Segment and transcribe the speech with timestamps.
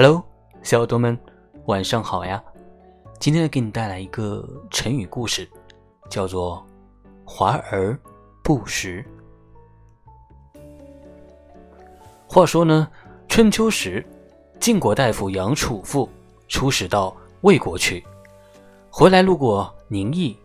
[0.00, 0.22] Hello，
[0.62, 1.18] 小耳朵们，
[1.66, 2.40] 晚上好呀！
[3.18, 5.50] 今天呢，给你带来一个成语故事，
[6.08, 6.64] 叫做
[7.26, 7.98] “华而
[8.44, 9.04] 不实”。
[12.30, 12.88] 话说呢，
[13.26, 14.06] 春秋时，
[14.60, 16.08] 晋国大夫杨楚父
[16.46, 18.06] 出使到魏国去，
[18.90, 20.38] 回来路过宁邑，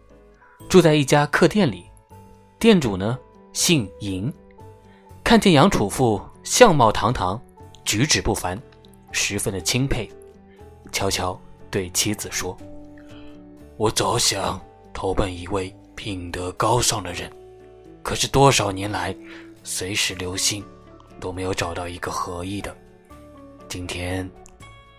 [0.67, 1.85] 住在一家客店里，
[2.57, 3.19] 店主呢
[3.53, 4.33] 姓嬴，
[5.23, 7.39] 看见杨楚父相貌堂堂，
[7.85, 8.59] 举止不凡。
[9.13, 10.09] 十分的钦佩，
[10.91, 11.39] 悄悄
[11.71, 12.57] 对妻子说
[13.77, 14.59] ：“我早想
[14.93, 17.31] 投奔一位品德高尚的人，
[18.01, 19.15] 可是多少年来，
[19.63, 20.61] 随时留心，
[21.19, 22.75] 都没有找到一个合意的。
[23.69, 24.29] 今天，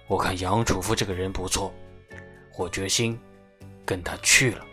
[0.06, 1.70] 我看杨楚夫这个人不错，
[2.56, 3.18] 我决心
[3.84, 4.64] 跟他去了。”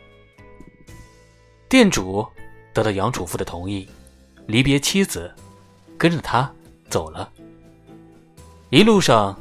[1.67, 2.25] 店主
[2.73, 3.89] 得到杨楚夫的同意，
[4.45, 5.33] 离别妻子，
[5.97, 6.53] 跟着他
[6.89, 7.31] 走了。
[8.71, 9.38] 一路上，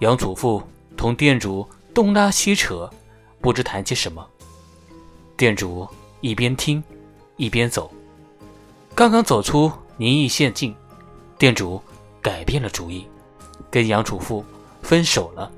[0.00, 0.60] 杨祖父
[0.96, 2.90] 同店主东拉西扯，
[3.40, 4.26] 不知谈些什么。
[5.36, 5.86] 店主
[6.20, 6.82] 一边听，
[7.36, 7.88] 一边走。
[8.92, 10.74] 刚刚走出宁邑县境，
[11.38, 11.80] 店主
[12.20, 13.06] 改变了主意，
[13.70, 14.44] 跟杨祖父
[14.82, 15.48] 分手了。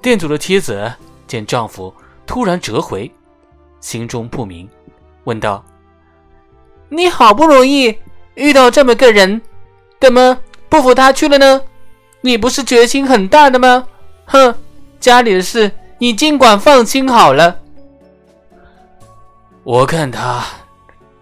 [0.00, 0.90] 店主的妻子
[1.26, 1.92] 见丈夫
[2.24, 3.12] 突然折回，
[3.82, 4.66] 心中不明，
[5.24, 5.62] 问道
[6.88, 7.94] ：“你好不容易
[8.36, 9.38] 遇到这么个人，
[10.00, 10.38] 怎么
[10.70, 11.60] 不扶他去了呢？”
[12.24, 13.86] 你不是决心很大的吗？
[14.24, 14.54] 哼，
[14.98, 17.60] 家里的事你尽管放心好了。
[19.62, 20.42] 我看他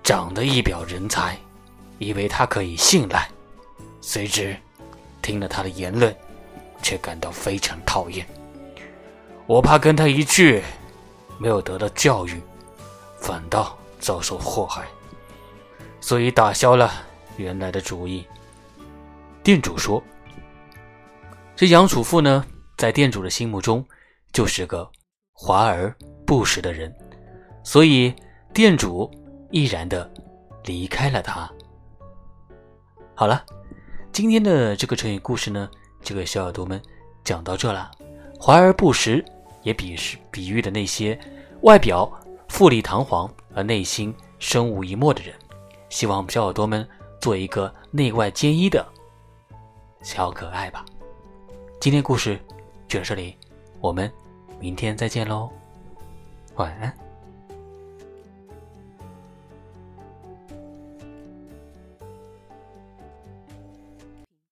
[0.04, 1.36] 长得一表人才，
[1.98, 3.28] 以为他可以信赖，
[4.00, 4.56] 谁知
[5.20, 6.14] 听了他的言论，
[6.82, 8.24] 却感到非常讨厌。
[9.46, 10.62] 我怕跟他一去，
[11.36, 12.40] 没有得到教育，
[13.18, 14.84] 反倒遭受祸害，
[16.00, 16.92] 所以打消了
[17.36, 18.24] 原来的主意。
[19.42, 20.00] 店主说。
[21.62, 22.44] 这杨楚富呢，
[22.76, 23.86] 在店主的心目中
[24.32, 24.90] 就是个
[25.32, 25.96] 华而
[26.26, 26.92] 不实的人，
[27.62, 28.12] 所以
[28.52, 29.08] 店主
[29.52, 30.12] 毅然的
[30.64, 31.48] 离开了他。
[33.14, 33.46] 好了，
[34.10, 35.70] 今天的这个成语故事呢，
[36.02, 36.82] 这个小耳朵们
[37.22, 37.88] 讲到这了。
[38.40, 39.24] 华而不实
[39.62, 41.16] 也比是比喻的那些
[41.60, 42.10] 外表
[42.48, 45.32] 富丽堂皇而内心生无一墨的人。
[45.90, 46.84] 希望小耳朵们
[47.20, 48.84] 做一个内外兼一的
[50.02, 50.84] 小可爱吧。
[51.82, 52.38] 今天故事
[52.86, 53.36] 就到这里，
[53.80, 54.08] 我们
[54.60, 55.50] 明天再见喽，
[56.54, 57.01] 晚安。